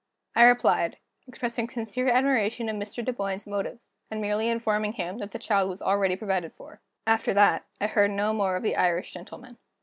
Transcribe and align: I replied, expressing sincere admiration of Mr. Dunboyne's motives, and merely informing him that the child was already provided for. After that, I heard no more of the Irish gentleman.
I 0.35 0.41
replied, 0.45 0.97
expressing 1.27 1.69
sincere 1.69 2.07
admiration 2.07 2.67
of 2.69 2.75
Mr. 2.75 3.05
Dunboyne's 3.05 3.45
motives, 3.45 3.91
and 4.09 4.19
merely 4.19 4.49
informing 4.49 4.93
him 4.93 5.19
that 5.19 5.29
the 5.31 5.37
child 5.37 5.69
was 5.69 5.79
already 5.79 6.15
provided 6.15 6.53
for. 6.53 6.81
After 7.05 7.35
that, 7.35 7.67
I 7.79 7.85
heard 7.85 8.09
no 8.09 8.33
more 8.33 8.55
of 8.55 8.63
the 8.63 8.75
Irish 8.77 9.13
gentleman. 9.13 9.59